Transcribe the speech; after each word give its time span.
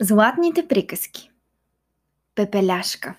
Златните 0.00 0.68
приказки 0.68 1.30
Пепеляшка 2.34 3.18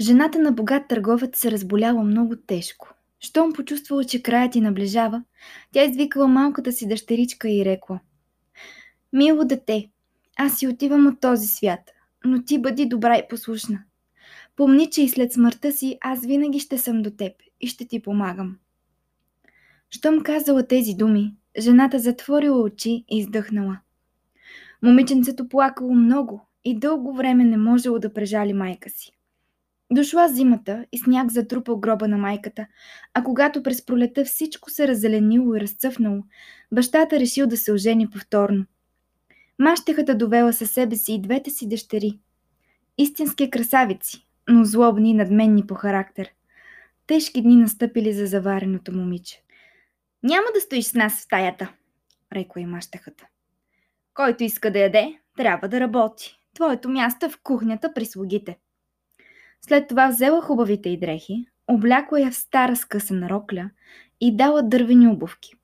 Жената 0.00 0.38
на 0.38 0.52
богат 0.52 0.88
търговец 0.88 1.38
се 1.38 1.50
разболяла 1.50 2.04
много 2.04 2.36
тежко. 2.36 2.88
Щом 3.20 3.52
почувствала, 3.52 4.04
че 4.04 4.22
краят 4.22 4.52
ти 4.52 4.60
наближава, 4.60 5.24
тя 5.72 5.84
извикала 5.84 6.28
малката 6.28 6.72
си 6.72 6.88
дъщеричка 6.88 7.50
и 7.50 7.64
рекла 7.64 8.00
Мило 9.12 9.44
дете, 9.44 9.90
аз 10.36 10.58
си 10.58 10.68
отивам 10.68 11.06
от 11.06 11.20
този 11.20 11.46
свят, 11.46 11.90
но 12.24 12.44
ти 12.44 12.58
бъди 12.58 12.86
добра 12.86 13.18
и 13.18 13.28
послушна. 13.28 13.84
Помни, 14.56 14.90
че 14.90 15.02
и 15.02 15.08
след 15.08 15.32
смъртта 15.32 15.72
си 15.72 15.98
аз 16.00 16.26
винаги 16.26 16.58
ще 16.58 16.78
съм 16.78 17.02
до 17.02 17.10
теб 17.10 17.32
и 17.60 17.66
ще 17.66 17.84
ти 17.84 18.02
помагам. 18.02 18.58
Щом 19.90 20.22
казала 20.22 20.66
тези 20.66 20.94
думи, 20.94 21.34
жената 21.58 21.98
затворила 21.98 22.62
очи 22.62 23.04
и 23.08 23.18
издъхнала– 23.18 23.80
Момиченцето 24.82 25.48
плакало 25.48 25.94
много 25.94 26.46
и 26.64 26.78
дълго 26.78 27.14
време 27.14 27.44
не 27.44 27.56
можело 27.56 27.98
да 27.98 28.12
прежали 28.12 28.52
майка 28.52 28.90
си. 28.90 29.12
Дошла 29.92 30.28
зимата 30.28 30.86
и 30.92 30.98
сняг 30.98 31.30
затрупал 31.30 31.76
гроба 31.76 32.08
на 32.08 32.18
майката, 32.18 32.66
а 33.14 33.24
когато 33.24 33.62
през 33.62 33.86
пролета 33.86 34.24
всичко 34.24 34.70
се 34.70 34.88
раззеленило 34.88 35.54
и 35.54 35.60
разцъфнало, 35.60 36.22
бащата 36.72 37.20
решил 37.20 37.46
да 37.46 37.56
се 37.56 37.72
ожени 37.72 38.10
повторно. 38.10 38.64
Мащехата 39.58 40.14
довела 40.14 40.52
със 40.52 40.70
себе 40.70 40.96
си 40.96 41.12
и 41.12 41.20
двете 41.20 41.50
си 41.50 41.68
дъщери. 41.68 42.18
Истински 42.98 43.50
красавици, 43.50 44.26
но 44.48 44.64
злобни 44.64 45.10
и 45.10 45.14
надменни 45.14 45.66
по 45.66 45.74
характер. 45.74 46.30
Тежки 47.06 47.42
дни 47.42 47.56
настъпили 47.56 48.12
за 48.12 48.26
завареното 48.26 48.92
момиче. 48.92 49.42
Няма 50.22 50.46
да 50.54 50.60
стоиш 50.60 50.84
с 50.84 50.94
нас 50.94 51.16
в 51.16 51.20
стаята, 51.20 51.72
рекла 52.32 52.62
и 52.62 52.66
мащехата. 52.66 53.26
Който 54.14 54.44
иска 54.44 54.70
да 54.72 54.78
яде, 54.78 55.18
трябва 55.36 55.68
да 55.68 55.80
работи. 55.80 56.38
Твоето 56.54 56.88
място 56.88 57.26
е 57.26 57.28
в 57.28 57.38
кухнята 57.42 57.94
при 57.94 58.04
слугите. 58.04 58.58
След 59.60 59.88
това 59.88 60.08
взела 60.08 60.42
хубавите 60.42 60.88
й 60.88 60.96
дрехи, 60.96 61.46
облякла 61.68 62.20
я 62.20 62.30
в 62.30 62.34
стара 62.34 62.76
скъсана 62.76 63.30
рокля 63.30 63.70
и 64.20 64.36
дала 64.36 64.62
дървени 64.62 65.08
обувки. 65.08 65.54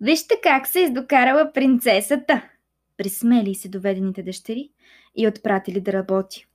Вижте 0.00 0.34
как 0.42 0.66
се 0.66 0.80
издокарала 0.80 1.52
принцесата! 1.52 2.42
Присмели 2.96 3.54
се 3.54 3.68
доведените 3.68 4.22
дъщери 4.22 4.70
и 5.16 5.28
отпратили 5.28 5.80
да 5.80 5.92
работи. 5.92 6.46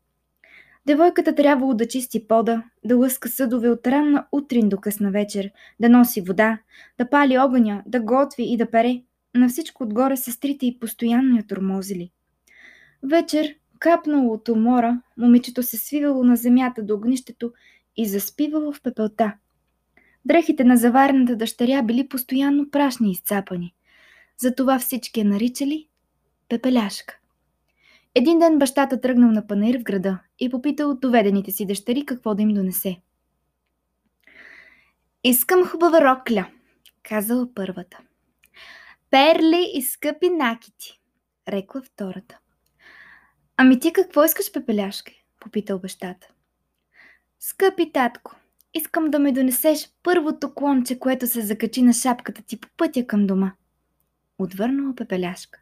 Девойката 0.86 1.36
трябвало 1.36 1.73
да 1.73 1.88
чисти 1.88 2.28
пода, 2.28 2.64
да 2.84 2.97
лъска 2.97 3.30
съдове 3.30 3.69
от 3.69 3.88
ранна 3.88 4.28
утрин 4.31 4.69
до 4.69 4.78
късна 4.78 5.12
вечер, 5.12 5.52
да 5.80 5.89
носи 5.89 6.22
вода, 6.22 6.59
да 6.97 7.09
пали 7.09 7.38
огъня, 7.38 7.84
да 7.86 8.00
готви 8.00 8.44
и 8.44 8.58
да 8.58 8.72
пере. 8.72 9.02
На 9.36 9.50
всичко 9.50 9.84
отгоре 9.84 10.18
сестрите 10.18 10.66
и 10.66 10.80
постоянно 10.80 11.38
я 11.38 11.48
тормозили. 11.48 12.12
Вечер, 13.04 13.56
капнало 13.80 14.34
от 14.34 14.50
умора, 14.50 15.02
момичето 15.18 15.64
се 15.64 15.78
свивало 15.78 16.24
на 16.24 16.36
земята 16.36 16.84
до 16.84 16.94
огнището 16.96 17.54
и 17.98 18.08
заспивало 18.08 18.74
в 18.74 18.82
пепелта. 18.82 19.34
Дрехите 20.26 20.64
на 20.64 20.78
заварената 20.78 21.36
дъщеря 21.36 21.82
били 21.82 22.08
постоянно 22.08 22.70
прашни 22.70 23.09
и 23.09 23.12
изцапани. 23.12 23.74
Затова 24.38 24.80
всички 24.80 25.20
я 25.20 25.26
наричали 25.26 25.88
Пепеляшка. 26.50 27.18
Един 28.16 28.40
ден 28.40 28.59
бащата 28.59 29.02
тръгнал 29.02 29.32
на 29.32 29.48
панер 29.48 29.80
в 29.80 29.84
града 29.84 30.20
и 30.40 30.50
попитал 30.50 30.90
от 30.90 31.00
доведените 31.00 31.52
си 31.52 31.66
дъщери 31.66 32.06
какво 32.06 32.36
да 32.36 32.42
им 32.42 32.54
донесе. 32.54 33.02
Искам 35.24 35.66
хубава 35.66 36.02
рокля, 36.02 36.48
казала 37.04 37.50
първата. 37.56 37.98
Перли 39.12 39.72
и 39.73 39.81
скъпи 39.81 40.30
накити, 40.30 41.02
рекла 41.50 41.81
втората. 41.81 42.40
Ами 43.58 43.80
ти 43.80 43.94
какво 43.94 44.23
искаш, 44.23 44.52
пепеляшка? 44.52 45.12
попитал 45.40 45.80
бащата. 45.80 46.28
Скъпи 47.40 47.92
татко, 47.92 48.36
искам 48.74 49.09
да 49.09 49.19
ми 49.19 49.31
донесеш 49.31 49.90
първото 50.03 50.53
клонче, 50.53 51.00
което 51.00 51.28
се 51.28 51.41
закачи 51.41 51.81
на 51.81 51.94
шапката 51.94 52.41
ти 52.41 52.59
по 52.59 52.68
пътя 52.78 53.08
към 53.08 53.28
дома. 53.28 53.53
Отвърнала 54.38 54.96
пепеляшка. 54.96 55.59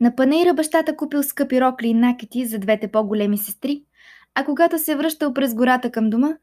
На 0.00 0.16
панейра 0.16 0.54
бащата 0.54 0.96
купил 0.96 1.22
скъпи 1.22 1.60
рокли 1.60 1.88
и 1.88 1.94
накити 1.94 2.46
за 2.46 2.58
двете 2.58 2.88
по-големи 2.88 3.38
сестри, 3.38 3.84
а 4.34 4.44
когато 4.44 4.78
се 4.78 4.96
връщал 4.96 5.34
през 5.34 5.54
гората 5.54 5.90
към 5.90 6.10
дома, 6.10 6.36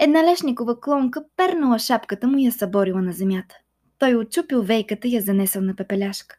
една 0.00 0.24
лешникова 0.24 0.80
клонка 0.80 1.24
пернала 1.36 1.78
шапката 1.78 2.28
му 2.28 2.38
и 2.38 2.46
я 2.46 2.52
съборила 2.52 3.02
на 3.02 3.12
земята. 3.12 3.56
Той 3.98 4.14
отчупил 4.14 4.62
вейката 4.62 5.08
и 5.08 5.14
я 5.14 5.22
занесъл 5.22 5.62
на 5.62 5.76
пепеляшка. 5.76 6.36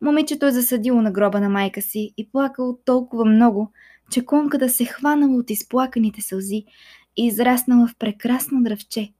Момичето 0.00 0.46
е 0.46 0.50
засадило 0.50 1.02
на 1.02 1.12
гроба 1.12 1.40
на 1.40 1.48
майка 1.48 1.82
си 1.82 2.14
и 2.16 2.30
плакало 2.30 2.78
толкова 2.84 3.24
много, 3.24 3.72
че 4.10 4.24
конката 4.24 4.68
се 4.68 4.84
хванала 4.84 5.36
от 5.36 5.50
изплаканите 5.50 6.20
сълзи 6.20 6.64
и 7.16 7.26
израснала 7.26 7.86
в 7.86 7.96
прекрасно 7.98 8.62
дръвче. 8.62 9.12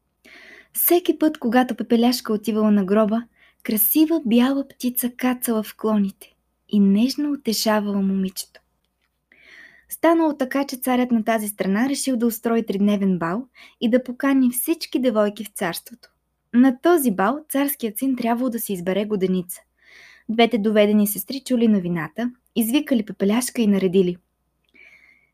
Всеки 0.72 1.18
път, 1.18 1.38
когато 1.38 1.74
пепеляшка 1.74 2.32
отивала 2.32 2.70
на 2.70 2.84
гроба, 2.84 3.22
красива 3.62 4.20
бяла 4.26 4.68
птица 4.68 5.10
кацала 5.10 5.62
в 5.62 5.76
клоните 5.76 6.34
и 6.68 6.80
нежно 6.80 7.32
утешавала 7.32 8.02
момичето. 8.02 8.60
Станало 9.88 10.36
така, 10.36 10.64
че 10.66 10.76
царят 10.76 11.10
на 11.10 11.24
тази 11.24 11.48
страна 11.48 11.88
решил 11.88 12.16
да 12.16 12.26
устрои 12.26 12.66
тридневен 12.66 13.18
бал 13.18 13.48
и 13.80 13.90
да 13.90 14.04
покани 14.04 14.50
всички 14.50 14.98
девойки 14.98 15.44
в 15.44 15.48
царството. 15.48 16.08
На 16.56 16.80
този 16.80 17.10
бал 17.10 17.38
царският 17.48 17.98
син 17.98 18.16
трябвало 18.16 18.50
да 18.50 18.58
си 18.58 18.72
избере 18.72 19.04
годеница. 19.04 19.60
Двете 20.28 20.58
доведени 20.58 21.06
сестри 21.06 21.40
чули 21.40 21.68
новината, 21.68 22.30
извикали 22.54 23.04
пепеляшка 23.04 23.62
и 23.62 23.66
наредили. 23.66 24.16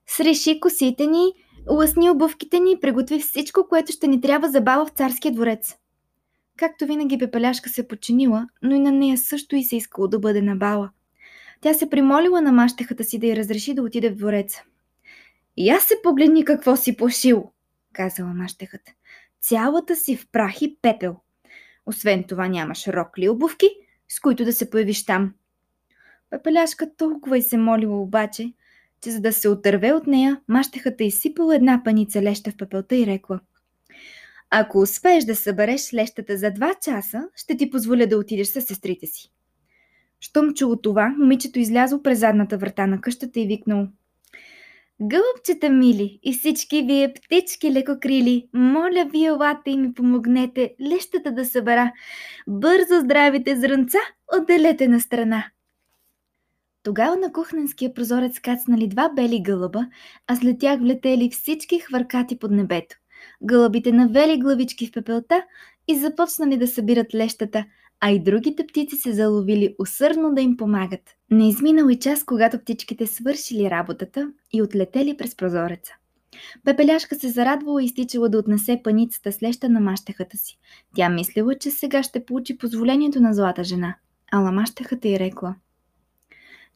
Среши 0.06 0.60
косите 0.60 1.06
ни, 1.06 1.32
лъсни 1.70 2.10
обувките 2.10 2.58
ни 2.60 2.72
и 2.72 2.80
приготви 2.80 3.18
всичко, 3.18 3.66
което 3.68 3.92
ще 3.92 4.06
ни 4.06 4.20
трябва 4.20 4.48
за 4.48 4.60
бала 4.60 4.86
в 4.86 4.90
царския 4.90 5.32
дворец. 5.32 5.76
Както 6.56 6.86
винаги 6.86 7.18
пепеляшка 7.18 7.68
се 7.68 7.88
починила, 7.88 8.48
но 8.62 8.74
и 8.74 8.78
на 8.78 8.92
нея 8.92 9.18
също 9.18 9.56
и 9.56 9.64
се 9.64 9.76
искало 9.76 10.08
да 10.08 10.18
бъде 10.18 10.42
на 10.42 10.56
бала. 10.56 10.90
Тя 11.60 11.74
се 11.74 11.90
примолила 11.90 12.40
на 12.40 12.52
мащехата 12.52 13.04
си 13.04 13.18
да 13.18 13.26
й 13.26 13.36
разреши 13.36 13.74
да 13.74 13.82
отиде 13.82 14.10
в 14.10 14.16
двореца. 14.16 14.62
И 15.56 15.70
аз 15.70 15.82
се 15.82 15.94
погледни 16.02 16.44
какво 16.44 16.76
си 16.76 16.96
пошил, 16.96 17.52
казала 17.92 18.34
мащехата 18.34 18.92
цялата 19.42 19.96
си 19.96 20.16
в 20.16 20.26
прах 20.32 20.62
и 20.62 20.78
пепел. 20.82 21.16
Освен 21.86 22.24
това 22.24 22.48
нямаш 22.48 22.88
рокли 22.88 23.24
и 23.24 23.28
обувки, 23.28 23.68
с 24.08 24.20
които 24.20 24.44
да 24.44 24.52
се 24.52 24.70
появиш 24.70 25.04
там. 25.04 25.34
Пепеляшка 26.30 26.96
толкова 26.96 27.38
и 27.38 27.42
се 27.42 27.56
молила 27.56 28.00
обаче, 28.00 28.52
че 29.02 29.10
за 29.10 29.20
да 29.20 29.32
се 29.32 29.48
отърве 29.48 29.92
от 29.92 30.06
нея, 30.06 30.40
мащехата 30.48 31.04
изсипала 31.04 31.56
една 31.56 31.82
паница 31.84 32.22
леща 32.22 32.50
в 32.50 32.56
пепелта 32.56 32.96
и 32.96 33.06
рекла 33.06 33.40
Ако 34.50 34.78
успееш 34.78 35.24
да 35.24 35.36
събереш 35.36 35.94
лещата 35.94 36.36
за 36.36 36.50
два 36.50 36.74
часа, 36.82 37.28
ще 37.36 37.56
ти 37.56 37.70
позволя 37.70 38.06
да 38.06 38.18
отидеш 38.18 38.46
с 38.46 38.60
сестрите 38.60 39.06
си. 39.06 39.30
Щом 40.20 40.54
чуло 40.54 40.76
това, 40.76 41.14
момичето 41.18 41.58
излязло 41.58 42.02
през 42.02 42.18
задната 42.18 42.58
врата 42.58 42.86
на 42.86 43.00
къщата 43.00 43.40
и 43.40 43.46
викнало– 43.46 43.88
Гълъбчета 45.04 45.70
мили 45.70 46.18
и 46.22 46.32
всички 46.32 46.82
вие 46.82 47.14
птички 47.14 47.72
лекокрили, 47.72 48.48
моля 48.54 49.08
ви 49.12 49.24
елате 49.24 49.70
и 49.70 49.76
ми 49.76 49.94
помогнете 49.94 50.74
лещата 50.80 51.32
да 51.32 51.44
събера. 51.44 51.92
Бързо 52.48 53.00
здравите 53.00 53.56
зранца 53.56 53.98
отделете 54.38 54.88
на 54.88 55.00
страна. 55.00 55.44
Тогава 56.82 57.16
на 57.16 57.32
кухненския 57.32 57.94
прозорец 57.94 58.40
кацнали 58.40 58.88
два 58.88 59.08
бели 59.08 59.42
гълъба, 59.42 59.86
а 60.26 60.36
след 60.36 60.58
тях 60.58 60.80
влетели 60.80 61.30
всички 61.30 61.78
хвъркати 61.80 62.38
под 62.38 62.50
небето. 62.50 62.96
Гълъбите 63.42 63.92
навели 63.92 64.38
главички 64.38 64.86
в 64.86 64.92
пепелта 64.92 65.44
и 65.88 65.98
започнали 65.98 66.56
да 66.56 66.66
събират 66.66 67.14
лещата, 67.14 67.64
а 68.04 68.10
и 68.10 68.18
другите 68.18 68.66
птици 68.66 68.96
се 68.96 69.12
заловили 69.12 69.74
усърдно 69.78 70.34
да 70.34 70.40
им 70.40 70.56
помагат. 70.56 71.00
Не 71.30 71.48
изминал 71.48 71.88
и 71.88 71.98
час, 71.98 72.24
когато 72.24 72.58
птичките 72.58 73.06
свършили 73.06 73.70
работата 73.70 74.32
и 74.52 74.62
отлетели 74.62 75.16
през 75.16 75.36
прозореца. 75.36 75.92
Пепеляшка 76.64 77.14
се 77.14 77.28
зарадвала 77.28 77.82
и 77.82 77.88
стичала 77.88 78.28
да 78.28 78.38
отнесе 78.38 78.80
паницата 78.84 79.32
с 79.32 79.42
леща 79.42 79.68
на 79.68 79.80
мащехата 79.80 80.36
си. 80.36 80.58
Тя 80.96 81.08
мислила, 81.08 81.58
че 81.58 81.70
сега 81.70 82.02
ще 82.02 82.24
получи 82.24 82.58
позволението 82.58 83.20
на 83.20 83.34
злата 83.34 83.64
жена. 83.64 83.96
Ала 84.32 84.52
мащехата 84.52 85.08
й 85.08 85.18
рекла. 85.18 85.54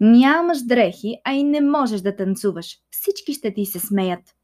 Нямаш 0.01 0.59
дрехи, 0.63 1.17
а 1.25 1.33
и 1.33 1.45
не 1.45 1.61
можеш 1.61 2.01
да 2.01 2.17
танцуваш. 2.17 2.79
Всички 2.91 3.33
ще 3.33 3.55
ти 3.55 3.67
се 3.67 3.79
смеят. 3.79 4.35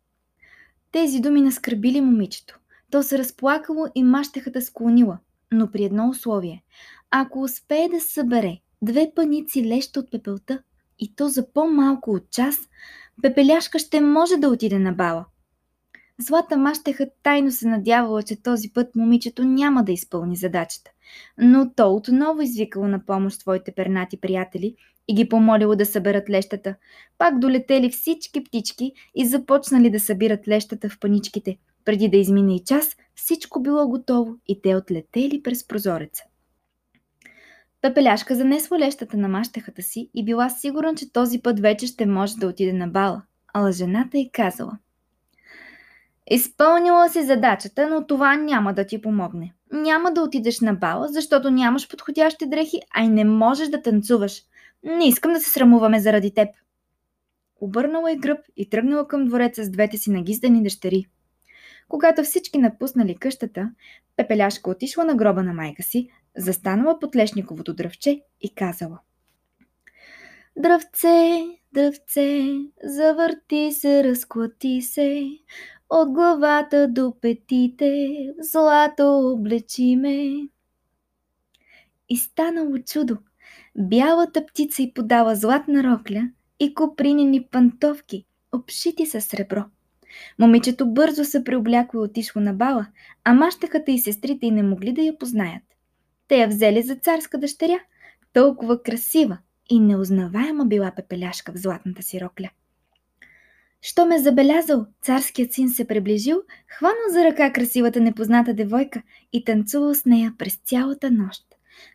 Тези 0.93 1.21
думи 1.21 1.41
наскърбили 1.41 2.01
момичето. 2.01 2.59
То 2.91 3.03
се 3.03 3.19
разплакало 3.19 3.87
и 3.95 4.03
мащехата 4.03 4.63
склонила– 4.63 5.19
но 5.53 5.71
при 5.71 5.85
едно 5.85 6.09
условие. 6.09 6.65
Ако 7.11 7.43
успее 7.43 7.89
да 7.89 8.01
събере 8.01 8.59
две 8.83 9.13
паници 9.17 9.69
леща 9.69 10.01
от 10.01 10.11
пепелта 10.11 10.63
и 10.99 11.15
то 11.15 11.29
за 11.29 11.53
по-малко 11.53 12.11
от 12.11 12.31
час, 12.31 12.57
пепеляшка 13.23 13.79
ще 13.79 14.01
може 14.01 14.37
да 14.37 14.49
отиде 14.49 14.79
на 14.79 14.93
бала. 14.93 15.27
Злата 16.19 16.57
мащеха 16.57 17.07
тайно 17.23 17.51
се 17.51 17.69
надявала, 17.69 18.23
че 18.23 18.43
този 18.43 18.73
път 18.73 18.97
момичето 18.97 19.45
няма 19.45 19.85
да 19.85 19.93
изпълни 19.93 20.37
задачата 20.37 20.91
но 21.39 21.71
то 21.77 21.95
отново 21.95 22.43
извикало 22.43 22.89
на 22.89 23.07
помощ 23.07 23.41
своите 23.41 23.73
пернати 23.73 24.21
приятели 24.21 24.77
и 25.09 25.15
ги 25.15 25.29
помолило 25.29 25.77
да 25.77 25.87
съберат 25.87 26.31
лещата. 26.31 26.75
Пак 27.19 27.39
долетели 27.39 27.91
всички 27.91 28.45
птички 28.45 28.93
и 29.15 29.27
започнали 29.27 29.91
да 29.91 30.01
събират 30.01 30.49
лещата 30.49 30.89
в 30.89 30.99
паничките. 31.01 31.57
Преди 31.85 32.09
да 32.09 32.17
измине 32.17 32.57
и 32.57 32.65
час, 32.65 32.97
всичко 33.15 33.61
било 33.61 33.89
готово 33.89 34.37
и 34.49 34.63
те 34.63 34.77
отлетели 34.77 35.43
през 35.43 35.69
прозореца. 35.69 36.23
Пепеляшка 37.83 38.35
занесла 38.35 38.79
лещата 38.79 39.17
на 39.17 39.29
мащехата 39.29 39.83
си 39.83 40.11
и 40.15 40.25
била 40.25 40.49
сигурна, 40.49 40.95
че 40.95 41.13
този 41.13 41.43
път 41.43 41.61
вече 41.61 41.87
ще 41.87 42.07
може 42.07 42.37
да 42.37 42.47
отиде 42.47 42.73
на 42.73 42.89
бала, 42.89 43.23
ала 43.55 43.73
жената 43.73 44.19
й 44.19 44.31
казала. 44.33 44.79
Изпълнила 46.31 47.09
си 47.09 47.23
задачата, 47.23 47.89
но 47.89 48.07
това 48.07 48.37
няма 48.37 48.75
да 48.75 48.87
ти 48.87 49.01
помогне. 49.01 49.55
Няма 49.73 50.13
да 50.13 50.23
отидеш 50.23 50.61
на 50.61 50.75
бала, 50.75 51.09
защото 51.09 51.51
нямаш 51.51 51.89
подходящи 51.89 52.47
дрехи, 52.47 52.81
а 52.95 53.03
и 53.03 53.09
не 53.09 53.25
можеш 53.25 53.69
да 53.69 53.83
танцуваш. 53.83 54.43
Не 54.85 55.09
искам 55.09 55.33
да 55.33 55.41
се 55.41 55.51
срамуваме 55.51 56.01
заради 56.01 56.35
теб. 56.35 56.49
Обърнала 57.61 58.13
е 58.13 58.17
гръб 58.17 58.39
и 58.57 58.69
тръгнала 58.69 59.09
към 59.09 59.25
двореца 59.25 59.65
с 59.65 59.71
двете 59.71 59.97
си 59.97 60.11
нагиздани 60.11 60.63
дъщери. 60.63 61.07
Когато 61.93 62.23
всички 62.23 62.59
напуснали 62.59 63.15
къщата, 63.15 63.71
Пепеляшка 64.17 64.71
отишла 64.71 65.05
на 65.05 65.15
гроба 65.15 65.43
на 65.43 65.53
майка 65.53 65.83
си, 65.83 66.09
застанала 66.37 66.99
под 66.99 67.17
лешниковото 67.17 67.75
дръвче 67.75 68.23
и 68.41 68.55
казала 68.55 68.99
Дръвце, 70.57 71.45
дръвце, 71.73 72.41
завърти 72.85 73.73
се, 73.73 74.05
разклати 74.05 74.83
се, 74.83 75.31
от 75.91 76.13
главата 76.13 76.89
до 76.89 77.21
петите, 77.21 78.09
злато 78.39 79.19
облечи 79.19 79.97
ме. 79.97 80.49
И 82.09 82.17
станало 82.17 82.79
чудо. 82.79 83.19
Бялата 83.77 84.47
птица 84.47 84.83
й 84.83 84.95
подала 84.95 85.35
златна 85.35 85.83
рокля 85.83 86.31
и 86.61 86.75
копринени 86.75 87.47
пантовки, 87.47 88.27
обшити 88.53 89.07
с 89.07 89.21
сребро. 89.21 89.65
Момичето 90.39 90.87
бързо 90.87 91.25
се 91.25 91.45
преоблякло 91.45 92.01
и 92.01 92.05
отишло 92.05 92.43
на 92.43 92.55
бала, 92.55 92.87
а 93.25 93.35
мащахата 93.35 93.91
и 93.91 93.99
сестрите 93.99 94.47
й 94.47 94.51
не 94.51 94.63
могли 94.63 94.93
да 94.93 95.03
я 95.03 95.19
познаят. 95.19 95.63
Те 96.29 96.37
я 96.37 96.49
взели 96.49 96.83
за 96.83 96.95
царска 96.95 97.39
дъщеря, 97.39 97.79
толкова 98.33 98.83
красива 98.83 99.39
и 99.71 99.81
неузнаваема 99.81 100.65
била 100.65 100.93
пепеляшка 100.97 101.53
в 101.53 101.57
златната 101.57 102.03
си 102.03 102.21
рокля. 102.21 102.51
Що 103.81 104.07
ме 104.07 104.19
забелязал, 104.19 104.87
царският 105.03 105.53
син 105.53 105.71
се 105.71 105.87
приближил, 105.87 106.43
хванал 106.69 107.09
за 107.11 107.25
ръка 107.25 107.53
красивата 107.53 108.01
непозната 108.01 108.55
девойка 108.55 109.03
и 109.33 109.45
танцувал 109.45 109.95
с 109.95 110.05
нея 110.05 110.35
през 110.39 110.61
цялата 110.65 111.11
нощ. 111.11 111.45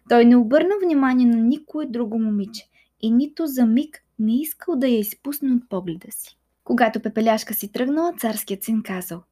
Той 0.10 0.26
не 0.26 0.36
обърна 0.36 0.76
внимание 0.84 1.26
на 1.26 1.38
никое 1.38 1.86
друго 1.86 2.20
момиче 2.20 2.64
и 3.02 3.12
нито 3.12 3.48
за 3.48 3.66
миг 3.66 4.04
не 4.20 4.42
искал 4.42 4.76
да 4.76 4.88
я 4.88 5.00
изпусне 5.00 5.54
от 5.54 5.70
погледа 5.70 6.08
си. 6.12 6.38
Когато 6.68 7.00
пепеляшка 7.00 7.54
си 7.54 7.72
тръгнала, 7.72 8.14
царският 8.18 8.64
син 8.64 8.84
казал 8.84 9.24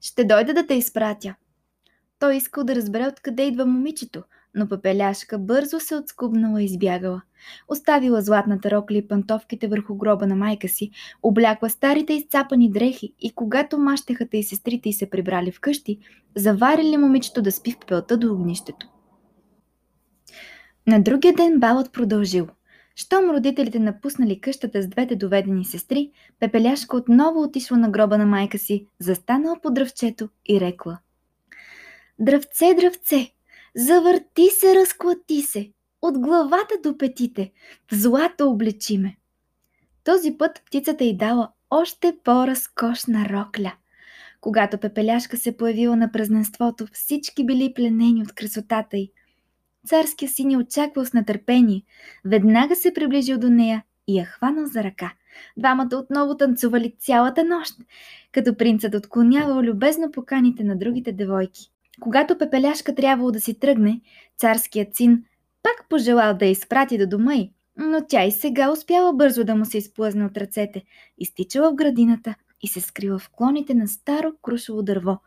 «Ще 0.00 0.24
дойда 0.24 0.54
да 0.54 0.66
те 0.66 0.74
изпратя». 0.74 1.34
Той 2.18 2.36
искал 2.36 2.64
да 2.64 2.74
разбере 2.74 3.06
откъде 3.08 3.46
идва 3.46 3.66
момичето, 3.66 4.22
но 4.54 4.68
пепеляшка 4.68 5.38
бързо 5.38 5.80
се 5.80 5.96
отскубнала 5.96 6.62
и 6.62 6.64
избягала. 6.64 7.22
Оставила 7.68 8.22
златната 8.22 8.70
рокля 8.70 8.96
и 8.96 9.08
пантовките 9.08 9.68
върху 9.68 9.94
гроба 9.94 10.26
на 10.26 10.36
майка 10.36 10.68
си, 10.68 10.90
облякла 11.22 11.70
старите 11.70 12.12
изцапани 12.12 12.70
дрехи 12.70 13.14
и 13.20 13.34
когато 13.34 13.78
мащехата 13.78 14.36
и 14.36 14.42
сестрите 14.42 14.88
й 14.88 14.92
се 14.92 15.10
прибрали 15.10 15.52
вкъщи, 15.52 15.98
заварили 16.36 16.96
момичето 16.96 17.42
да 17.42 17.52
спи 17.52 17.72
в 17.72 17.78
пепелта 17.78 18.16
до 18.16 18.32
огнището. 18.32 18.88
На 20.86 21.02
другия 21.02 21.34
ден 21.34 21.60
балът 21.60 21.92
продължил. 21.92 22.46
Щом 22.96 23.30
родителите 23.30 23.78
напуснали 23.78 24.40
къщата 24.40 24.82
с 24.82 24.88
двете 24.88 25.16
доведени 25.16 25.64
сестри, 25.64 26.10
Пепеляшка 26.40 26.96
отново 26.96 27.42
отишла 27.42 27.76
на 27.76 27.90
гроба 27.90 28.18
на 28.18 28.26
майка 28.26 28.58
си, 28.58 28.86
застанала 28.98 29.60
по 29.62 29.70
дръвчето 29.70 30.28
и 30.48 30.60
рекла. 30.60 30.98
Дръвце, 32.18 32.74
дръвце, 32.74 33.30
завърти 33.76 34.46
се, 34.60 34.74
разклати 34.74 35.42
се, 35.42 35.70
от 36.02 36.18
главата 36.18 36.74
до 36.82 36.98
петите, 36.98 37.52
в 37.92 37.94
злато 37.94 38.50
облечи 38.50 38.98
ме. 38.98 39.16
Този 40.04 40.38
път 40.38 40.62
птицата 40.66 41.04
й 41.04 41.16
дала 41.16 41.52
още 41.70 42.16
по-разкошна 42.24 43.28
рокля. 43.28 43.72
Когато 44.40 44.78
Пепеляшка 44.78 45.36
се 45.36 45.56
появила 45.56 45.96
на 45.96 46.12
празненството, 46.12 46.86
всички 46.92 47.46
били 47.46 47.72
пленени 47.74 48.22
от 48.22 48.32
красотата 48.32 48.96
й– 48.96 49.12
Царския 49.86 50.28
син 50.28 50.50
я 50.50 50.58
очаквал 50.58 51.04
с 51.04 51.12
нетърпение. 51.12 51.82
Веднага 52.24 52.76
се 52.76 52.94
приближил 52.94 53.38
до 53.38 53.50
нея 53.50 53.84
и 54.08 54.18
я 54.18 54.24
хванал 54.24 54.66
за 54.66 54.84
ръка. 54.84 55.12
Двамата 55.56 55.96
отново 55.96 56.36
танцували 56.36 56.94
цялата 56.98 57.44
нощ, 57.44 57.74
като 58.32 58.56
принцът 58.56 58.94
отклонявал 58.94 59.62
любезно 59.62 60.12
поканите 60.12 60.64
на 60.64 60.78
другите 60.78 61.12
девойки. 61.12 61.70
Когато 62.00 62.38
Пепеляшка 62.38 62.94
трябвало 62.94 63.30
да 63.30 63.40
си 63.40 63.58
тръгне, 63.58 64.00
царският 64.36 64.96
син 64.96 65.24
пак 65.62 65.88
пожелал 65.88 66.34
да 66.34 66.44
я 66.44 66.50
изпрати 66.50 66.98
до 66.98 67.06
дома 67.06 67.34
й, 67.34 67.50
но 67.76 68.06
тя 68.08 68.24
и 68.24 68.30
сега 68.30 68.70
успяла 68.70 69.12
бързо 69.12 69.44
да 69.44 69.54
му 69.54 69.64
се 69.64 69.78
изплъзне 69.78 70.24
от 70.24 70.36
ръцете, 70.36 70.82
изтичала 71.18 71.70
в 71.70 71.74
градината 71.74 72.34
и 72.62 72.68
се 72.68 72.80
скрила 72.80 73.18
в 73.18 73.30
клоните 73.32 73.74
на 73.74 73.88
старо 73.88 74.32
крушово 74.42 74.82
дърво. 74.82 75.18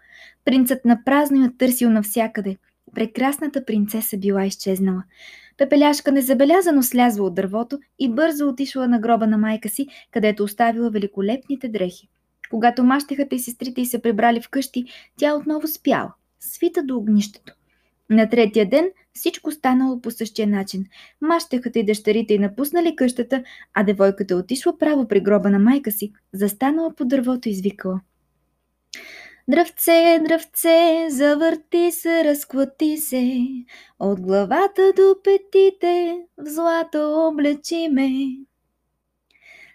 Принцът 0.45 0.85
на 0.85 1.03
празно 1.05 1.43
я 1.43 1.51
търсил 1.57 1.89
навсякъде– 1.89 2.57
Прекрасната 2.95 3.65
принцеса 3.65 4.17
била 4.17 4.45
изчезнала. 4.45 5.03
Пепеляшка 5.57 6.11
незабелязано 6.11 6.83
слязла 6.83 7.27
от 7.27 7.35
дървото 7.35 7.79
и 7.99 8.09
бързо 8.09 8.47
отишла 8.47 8.87
на 8.87 8.99
гроба 8.99 9.27
на 9.27 9.37
майка 9.37 9.69
си, 9.69 9.87
където 10.11 10.43
оставила 10.43 10.89
великолепните 10.89 11.67
дрехи. 11.67 12.09
Когато 12.49 12.83
мащехата 12.83 13.35
и 13.35 13.39
сестрите 13.39 13.81
й 13.81 13.85
се 13.85 14.01
прибрали 14.01 14.41
вкъщи, 14.41 14.85
тя 15.17 15.35
отново 15.35 15.67
спяла, 15.67 16.13
свита 16.39 16.83
до 16.83 16.97
огнището. 16.97 17.53
На 18.09 18.29
третия 18.29 18.69
ден 18.69 18.89
всичко 19.13 19.51
станало 19.51 20.01
по 20.01 20.11
същия 20.11 20.47
начин. 20.47 20.85
Мащехата 21.21 21.79
и 21.79 21.85
дъщерите 21.85 22.33
й 22.33 22.39
напуснали 22.39 22.95
къщата, 22.95 23.43
а 23.73 23.83
девойката 23.83 24.35
отишла 24.35 24.77
право 24.77 25.07
при 25.07 25.19
гроба 25.21 25.49
на 25.49 25.59
майка 25.59 25.91
си, 25.91 26.13
застанала 26.33 26.95
по 26.95 27.05
дървото 27.05 27.49
и 27.49 27.51
извикала. 27.51 28.01
Дръвце, 29.49 30.19
дръвце, 30.27 31.07
завърти 31.09 31.91
се, 31.91 32.23
разклати 32.23 32.97
се, 32.97 33.45
от 33.99 34.21
главата 34.21 34.93
до 34.95 35.15
петите, 35.23 36.17
в 36.37 36.45
злато 36.45 37.27
облечи 37.27 37.87
ме. 37.91 38.09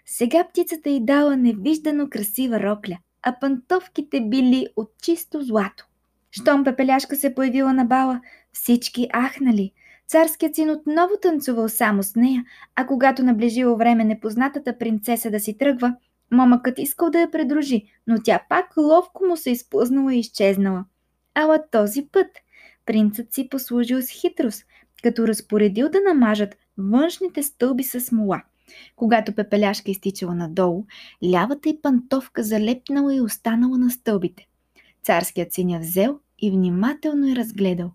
Сега 0.05 0.43
птицата 0.43 0.89
й 0.89 0.99
дала 0.99 1.37
невиждано 1.37 2.09
красива 2.09 2.59
рокля, 2.59 2.97
а 3.21 3.39
пантовките 3.39 4.21
били 4.21 4.67
от 4.75 4.91
чисто 5.01 5.41
злато. 5.41 5.87
Щом 6.31 6.63
пепеляшка 6.63 7.15
се 7.15 7.35
появила 7.35 7.73
на 7.73 7.85
бала, 7.85 8.21
всички 8.53 9.07
ахнали. 9.13 9.71
Царският 10.07 10.55
син 10.55 10.69
отново 10.69 11.13
танцувал 11.21 11.69
само 11.69 12.03
с 12.03 12.15
нея, 12.15 12.43
а 12.75 12.87
когато 12.87 13.23
наближило 13.23 13.77
време 13.77 14.03
непознатата 14.03 14.77
принцеса 14.77 15.31
да 15.31 15.39
си 15.39 15.57
тръгва, 15.57 15.95
Момъкът 16.31 16.79
искал 16.79 17.09
да 17.09 17.19
я 17.19 17.31
предружи, 17.31 17.85
но 18.07 18.17
тя 18.23 18.39
пак 18.49 18.77
ловко 18.77 19.25
му 19.25 19.37
се 19.37 19.51
изплъзнала 19.51 20.15
и 20.15 20.19
изчезнала. 20.19 20.85
Ала 21.35 21.63
този 21.71 22.07
път 22.11 22.27
принцът 22.85 23.33
си 23.33 23.49
послужил 23.49 24.01
с 24.01 24.09
хитрост, 24.09 24.63
като 25.03 25.27
разпоредил 25.27 25.89
да 25.89 26.01
намажат 26.01 26.55
външните 26.77 27.43
стълби 27.43 27.83
с 27.83 28.01
смола. 28.01 28.43
Когато 28.95 29.35
пепеляшка 29.35 29.91
изтичала 29.91 30.35
надолу, 30.35 30.85
лявата 31.23 31.69
й 31.69 31.81
пантовка 31.81 32.43
залепнала 32.43 33.15
и 33.15 33.21
останала 33.21 33.77
на 33.77 33.89
стълбите. 33.89 34.47
Царският 35.03 35.53
син 35.53 35.69
я 35.69 35.79
взел 35.79 36.19
и 36.39 36.51
внимателно 36.51 37.27
я 37.27 37.35
разгледал. 37.35 37.91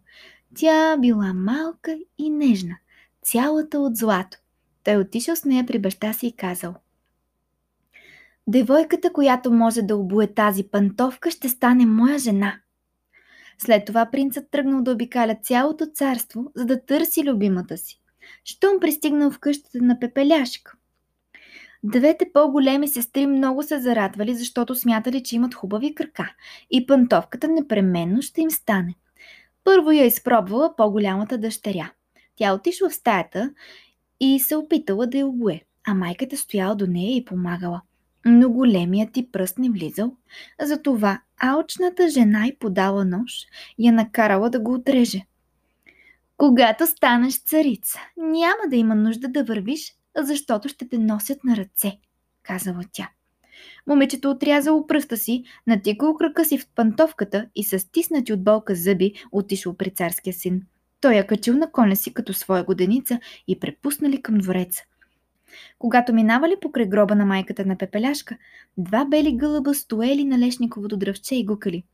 Тя 0.54 0.96
била 0.96 1.34
малка 1.34 1.99
и 2.18 2.30
нежна, 2.30 2.76
цялата 3.22 3.78
от 3.78 3.96
злато. 3.96 4.38
Той 4.84 4.96
отишъл 4.96 5.37
с 5.37 5.44
нея 5.44 5.66
при 5.66 5.78
баща 5.78 6.12
си 6.12 6.26
и 6.26 6.32
казал– 6.32 6.75
Девойката, 8.50 9.12
която 9.12 9.52
може 9.52 9.83
да 9.83 9.97
обуе 9.97 10.26
тази 10.26 10.64
пантовка, 10.64 11.30
ще 11.30 11.49
стане 11.49 11.87
моя 11.87 12.19
жена. 12.19 12.61
След 13.59 13.85
това 13.85 14.09
принцът 14.12 14.50
тръгнал 14.50 14.83
да 14.83 14.92
обикаля 14.92 15.37
цялото 15.42 15.87
царство, 15.87 16.52
за 16.54 16.64
да 16.66 16.85
търси 16.85 17.25
любимата 17.25 17.78
си. 17.78 18.00
Щом 18.45 18.80
пристигнал 18.80 19.30
в 19.30 19.38
къщата 19.38 19.78
на 19.83 20.00
Пепеляшка. 20.00 20.73
Двете 21.83 22.30
по-големи 22.33 22.88
сестри 22.88 23.26
много 23.26 23.62
се 23.62 23.80
зарадвали, 23.80 24.35
защото 24.35 24.75
смятали, 24.75 25.23
че 25.23 25.37
имат 25.37 25.54
хубави 25.54 25.95
крака 25.95 26.35
и 26.71 26.87
пантовката 26.87 27.49
непременно 27.49 28.23
ще 28.23 28.40
им 28.40 28.50
стане. 28.50 28.95
Първо 29.64 29.90
я 29.90 30.04
изпробвала 30.04 30.76
по-голямата 30.76 31.38
дъщеря. 31.38 31.92
Тя 32.37 32.54
отишла 32.54 32.88
в 32.88 32.95
стаята 32.95 33.50
и 34.21 34.38
се 34.38 34.57
опитала 34.57 35.07
да 35.07 35.19
я 35.19 35.26
обуе, 35.26 35.61
а 35.88 35.95
майката 35.95 36.37
стояла 36.37 36.76
до 36.76 36.87
нея 36.87 37.16
и 37.16 37.25
помагала 37.25 37.80
но 38.24 38.50
големият 38.50 39.12
ти 39.12 39.32
пръст 39.32 39.58
не 39.58 39.70
влизал. 39.70 40.16
Затова 40.62 41.20
алчната 41.40 42.08
жена 42.08 42.46
й 42.46 42.56
подала 42.58 43.04
нож 43.04 43.32
и 43.78 43.86
я 43.86 43.92
накарала 43.92 44.50
да 44.50 44.60
го 44.60 44.74
отреже. 44.74 45.22
Когато 46.36 46.86
станеш 46.86 47.42
царица, 47.42 47.98
няма 48.16 48.62
да 48.70 48.76
има 48.76 48.94
нужда 48.94 49.28
да 49.28 49.44
вървиш, 49.44 49.94
защото 50.16 50.68
ще 50.68 50.88
те 50.88 50.98
носят 50.98 51.44
на 51.44 51.56
ръце, 51.56 51.98
казала 52.42 52.82
тя. 52.92 53.10
Момичето 53.86 54.30
отрязало 54.30 54.86
пръста 54.86 55.16
си, 55.16 55.44
натикало 55.66 56.14
крака 56.14 56.44
си 56.44 56.58
в 56.58 56.66
пантовката 56.74 57.46
и 57.54 57.64
с 57.64 57.78
стиснати 57.78 58.32
от 58.32 58.44
болка 58.44 58.74
зъби 58.74 59.12
отишло 59.32 59.74
при 59.74 59.90
царския 59.90 60.32
син. 60.32 60.62
Той 61.00 61.14
я 61.14 61.26
качил 61.26 61.54
на 61.54 61.72
коня 61.72 61.96
си 61.96 62.14
като 62.14 62.32
своя 62.32 62.64
годеница 62.64 63.20
и 63.48 63.60
препуснали 63.60 64.22
към 64.22 64.38
двореца. 64.38 64.82
Когато 65.78 66.12
минавали 66.12 66.57
покрай 66.61 66.87
гроба 66.87 67.14
на 67.14 67.26
майката 67.26 67.66
на 67.66 67.78
Пепеляшка, 67.78 68.37
два 68.76 69.04
бели 69.04 69.37
гълъба 69.37 69.75
стоели 69.75 70.25
на 70.25 70.38
лешниковото 70.38 70.97
дръвче 70.97 71.35
и 71.35 71.45
гукали. 71.45 71.85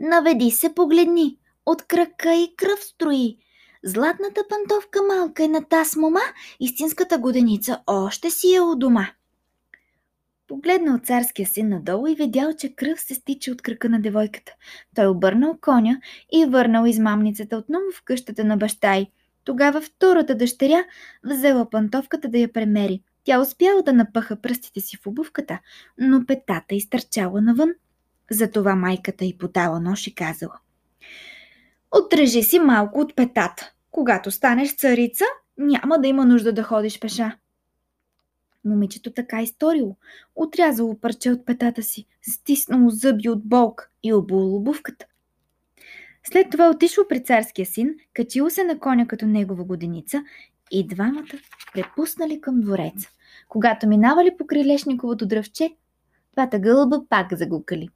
Наведи 0.00 0.50
се, 0.50 0.74
погледни! 0.74 1.38
От 1.66 1.82
крака 1.82 2.34
и 2.34 2.54
кръв 2.56 2.84
строи! 2.84 3.36
Златната 3.84 4.40
пантовка 4.48 5.02
малка 5.02 5.44
е 5.44 5.48
на 5.48 5.64
таз 5.64 5.96
мома, 5.96 6.20
истинската 6.60 7.18
годеница 7.18 7.82
още 7.86 8.30
си 8.30 8.54
е 8.54 8.60
у 8.60 8.74
дома. 8.74 9.08
Погледнал 10.48 10.98
царския 10.98 11.46
син 11.46 11.68
надолу 11.68 12.06
и 12.06 12.14
видял, 12.14 12.52
че 12.58 12.74
кръв 12.74 13.00
се 13.00 13.14
стича 13.14 13.50
от 13.50 13.62
крака 13.62 13.88
на 13.88 14.00
девойката. 14.00 14.52
Той 14.94 15.06
обърнал 15.06 15.58
коня 15.60 16.00
и 16.32 16.44
върнал 16.44 16.86
измамницата 16.86 17.56
отново 17.56 17.84
в 17.96 18.02
къщата 18.02 18.44
на 18.44 18.56
баща 18.56 18.96
й. 18.96 19.06
Тогава 19.46 19.80
втората 19.80 20.34
дъщеря 20.34 20.84
взела 21.24 21.70
пантовката 21.70 22.28
да 22.28 22.38
я 22.38 22.52
премери. 22.52 23.02
Тя 23.24 23.40
успяла 23.40 23.82
да 23.82 23.92
напъха 23.92 24.36
пръстите 24.36 24.80
си 24.80 24.96
в 24.96 25.06
обувката, 25.06 25.58
но 25.98 26.26
петата 26.26 26.74
изтърчала 26.74 27.40
навън. 27.40 27.70
Затова 28.30 28.74
майката 28.74 29.24
й 29.24 29.38
подала 29.38 29.80
нож 29.80 30.06
и 30.06 30.14
казала. 30.14 30.58
Отрежи 31.90 32.42
си 32.42 32.58
малко 32.58 33.00
от 33.00 33.16
петата. 33.16 33.72
Когато 33.90 34.30
станеш 34.30 34.76
царица, 34.76 35.24
няма 35.58 35.98
да 35.98 36.08
има 36.08 36.24
нужда 36.24 36.52
да 36.52 36.62
ходиш 36.62 37.00
пеша. 37.00 37.36
Момичето 38.64 39.12
така 39.12 39.42
и 39.42 39.46
сторило. 39.46 39.96
Отрязало 40.34 41.00
парче 41.00 41.30
от 41.30 41.46
петата 41.46 41.82
си, 41.82 42.06
стиснало 42.22 42.90
зъби 42.90 43.28
от 43.28 43.48
болк 43.48 43.90
и 44.02 44.12
обуло 44.12 44.56
обувката. 44.56 45.06
След 46.32 46.50
това 46.50 46.70
отишло 46.70 47.04
при 47.08 47.24
царския 47.24 47.66
син, 47.66 47.94
качило 48.14 48.50
се 48.50 48.64
на 48.64 48.78
коня 48.78 49.06
като 49.06 49.26
негова 49.26 49.64
годеница 49.64 50.24
и 50.70 50.86
двамата 50.86 51.38
препуснали 51.74 52.40
към 52.40 52.60
двореца. 52.60 53.08
Когато 53.48 53.88
минавали 53.88 54.36
по 54.38 54.46
крилешниковото 54.46 55.26
дръвче, 55.26 55.76
двата 56.32 56.58
гълъба 56.58 57.02
пак 57.08 57.26
загукали. 57.32 57.88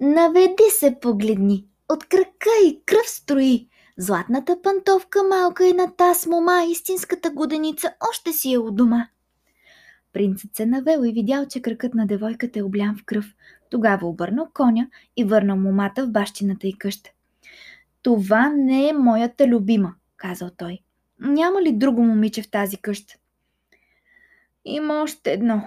Наведи 0.00 0.70
се, 0.70 0.96
погледни, 1.00 1.66
от 1.88 2.04
крака 2.04 2.50
и 2.66 2.80
кръв 2.86 3.08
строи. 3.08 3.68
Златната 3.98 4.62
пантовка 4.62 5.22
малка 5.22 5.66
и 5.66 5.72
на 5.72 5.96
таз 5.96 6.26
мома, 6.26 6.62
истинската 6.70 7.30
годеница 7.30 7.94
още 8.10 8.32
си 8.32 8.52
е 8.52 8.58
у 8.58 8.70
дома. 8.70 9.08
Принцът 10.12 10.56
се 10.56 10.66
навел 10.66 11.04
и 11.04 11.12
видял, 11.12 11.46
че 11.46 11.62
кръкът 11.62 11.94
на 11.94 12.06
девойката 12.06 12.58
е 12.58 12.62
облян 12.62 12.96
в 12.96 13.04
кръв. 13.04 13.24
Тогава 13.74 14.06
обърнал 14.06 14.48
коня 14.54 14.88
и 15.16 15.24
върнал 15.24 15.56
момата 15.56 16.06
в 16.06 16.10
бащината 16.10 16.66
и 16.66 16.78
къща. 16.78 17.10
Това 18.02 18.48
не 18.48 18.88
е 18.88 18.92
моята 18.92 19.46
любима, 19.46 19.94
казал 20.16 20.50
той. 20.56 20.78
Няма 21.20 21.62
ли 21.62 21.72
друго 21.72 22.02
момиче 22.02 22.42
в 22.42 22.50
тази 22.50 22.76
къща? 22.76 23.14
Има 24.64 25.02
още 25.02 25.32
едно, 25.32 25.62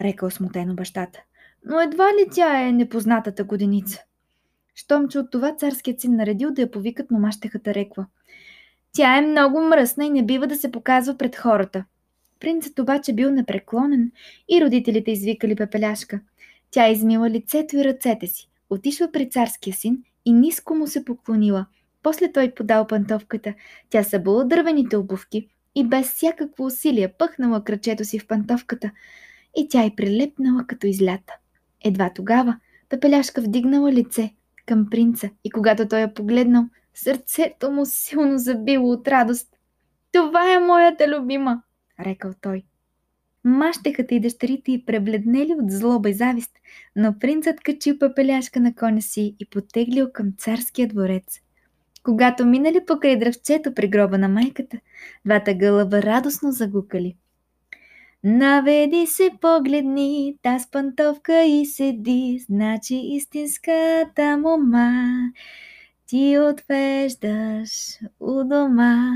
рекал 0.00 0.30
смутено 0.30 0.74
бащата. 0.74 1.22
Но 1.64 1.80
едва 1.80 2.04
ли 2.04 2.28
тя 2.32 2.60
е 2.60 2.72
непознатата 2.72 3.44
годеница? 3.44 3.98
Щом 4.74 5.08
че 5.08 5.18
от 5.18 5.30
това 5.30 5.56
царският 5.56 6.00
син 6.00 6.16
наредил 6.16 6.52
да 6.52 6.62
я 6.62 6.70
повикат, 6.70 7.10
но 7.10 7.18
мащехата 7.18 7.74
рекла. 7.74 8.06
Тя 8.92 9.18
е 9.18 9.26
много 9.26 9.60
мръсна 9.60 10.04
и 10.04 10.10
не 10.10 10.26
бива 10.26 10.46
да 10.46 10.56
се 10.56 10.72
показва 10.72 11.18
пред 11.18 11.36
хората. 11.36 11.84
Принцът 12.40 12.78
обаче 12.78 13.12
бил 13.12 13.30
непреклонен 13.30 14.12
и 14.48 14.64
родителите 14.64 15.10
извикали 15.10 15.56
пепеляшка. 15.56 16.20
Тя 16.72 16.88
измила 16.88 17.30
лицето 17.30 17.76
и 17.76 17.84
ръцете 17.84 18.26
си, 18.26 18.48
отишла 18.70 19.12
при 19.12 19.30
царския 19.30 19.74
син 19.74 20.02
и 20.24 20.32
ниско 20.32 20.74
му 20.74 20.86
се 20.86 21.04
поклонила. 21.04 21.66
После 22.02 22.32
той 22.32 22.54
подал 22.54 22.86
пантовката. 22.86 23.54
Тя 23.90 24.02
събула 24.02 24.44
дървените 24.44 24.96
обувки 24.96 25.48
и 25.74 25.84
без 25.84 26.12
всякакво 26.12 26.64
усилие 26.64 27.08
пъхнала 27.08 27.64
кръчето 27.64 28.04
си 28.04 28.18
в 28.18 28.26
пантовката 28.26 28.90
и 29.56 29.68
тя 29.68 29.84
й 29.84 29.96
прилепнала 29.96 30.64
като 30.66 30.86
излята. 30.86 31.34
Едва 31.84 32.10
тогава 32.14 32.56
Пепеляшка 32.88 33.40
вдигнала 33.40 33.92
лице 33.92 34.34
към 34.66 34.90
принца 34.90 35.30
и 35.44 35.50
когато 35.50 35.88
той 35.88 36.00
я 36.00 36.14
погледнал, 36.14 36.64
сърцето 36.94 37.70
му 37.70 37.86
силно 37.86 38.38
забило 38.38 38.90
от 38.90 39.08
радост. 39.08 39.48
Това 40.12 40.54
е 40.54 40.58
моята 40.58 41.08
любима, 41.08 41.62
рекал 42.00 42.32
той. 42.40 42.64
Мащехата 43.44 44.14
и 44.14 44.20
дъщерите 44.20 44.72
й 44.72 44.84
пребледнели 44.84 45.54
от 45.62 45.70
злоба 45.70 46.10
и 46.10 46.14
завист, 46.14 46.52
но 46.96 47.18
принцът 47.18 47.60
качил 47.60 47.98
пепеляшка 47.98 48.60
на 48.60 48.74
коня 48.74 49.02
си 49.02 49.36
и 49.40 49.46
потеглил 49.46 50.08
към 50.12 50.32
царския 50.38 50.88
дворец. 50.88 51.40
Когато 52.02 52.46
минали 52.46 52.80
покрай 52.86 53.18
дръвчето 53.18 53.74
при 53.74 53.88
гроба 53.88 54.18
на 54.18 54.28
майката, 54.28 54.78
двата 55.24 55.54
гълъба 55.54 56.02
радостно 56.02 56.52
загукали. 56.52 57.16
Наведи 58.24 59.06
се 59.06 59.30
погледни, 59.40 60.36
та 60.42 60.58
с 60.58 60.70
пантовка 60.70 61.44
и 61.44 61.66
седи, 61.66 62.44
значи 62.48 62.94
истинската 62.94 64.38
мома 64.38 65.12
ти 66.06 66.38
отвеждаш 66.38 67.70
у 68.20 68.44
дома. 68.44 69.12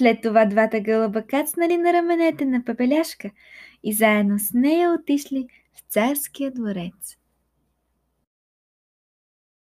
След 0.00 0.22
това 0.22 0.44
двата 0.44 0.80
гълъба 0.80 1.22
кацнали 1.22 1.76
на 1.76 1.92
раменете 1.92 2.44
на 2.44 2.64
пепеляшка 2.64 3.30
и 3.84 3.92
заедно 3.92 4.38
с 4.38 4.52
нея 4.54 4.92
отишли 4.92 5.46
в 5.72 5.92
царския 5.92 6.50
дворец. 6.50 7.19